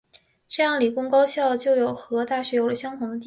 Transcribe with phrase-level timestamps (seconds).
[0.49, 3.19] 这样理工高校就和大学有了相同的地位。